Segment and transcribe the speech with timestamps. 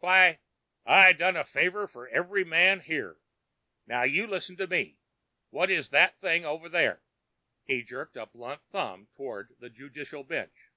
[0.00, 0.40] "Why,
[0.84, 3.20] I done a favor for every man here!
[3.86, 4.98] Now you listen to me!
[5.50, 7.04] What is that thing over there?"
[7.62, 10.72] He jerked a blunt thumb toward the judicial bench.